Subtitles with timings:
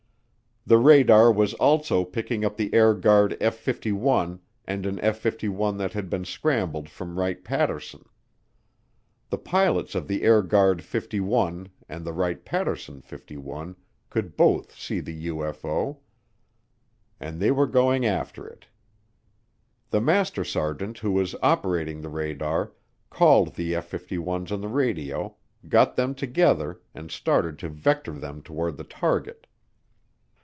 [0.67, 5.77] The radar was also picking up the Air Guard F 51 and an F 51
[5.77, 8.05] that had been scrambled from Wright Patterson.
[9.31, 13.75] The pilots of the Air Guard '51 and the Wright Patterson '51
[14.11, 15.97] could both see the UFO,
[17.19, 18.67] and they were going after it.
[19.89, 22.71] The master sergeant who was operating the radar
[23.09, 25.37] called the F 51's on the radio,
[25.67, 29.47] got them together and started to vector them toward the target.